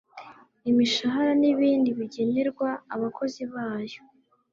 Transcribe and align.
imishahara 0.69 1.31
n'ibindi 1.41 1.89
bigenerwa 1.97 2.69
abakozi 2.95 3.41
bayo 3.53 4.01